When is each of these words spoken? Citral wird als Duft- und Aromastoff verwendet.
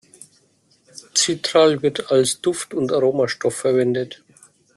Citral 1.13 1.83
wird 1.83 2.09
als 2.09 2.41
Duft- 2.41 2.73
und 2.73 2.91
Aromastoff 2.91 3.55
verwendet. 3.57 4.23